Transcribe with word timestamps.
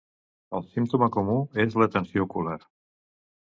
El 0.59 0.63
símptoma 0.69 1.11
comú 1.17 1.37
és 1.67 1.79
la 1.85 1.91
tensió 1.99 2.29
ocular. 2.31 2.61